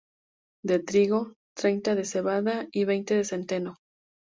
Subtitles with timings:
[0.63, 3.77] De trigo, treinta de cebada y veinte de centeno.